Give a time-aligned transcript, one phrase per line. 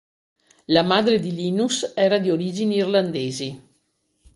[0.67, 3.61] La madre di Linus era di origini irlandesi.